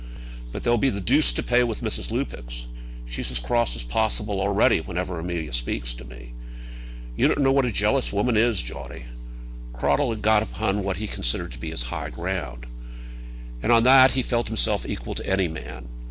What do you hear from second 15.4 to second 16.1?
man.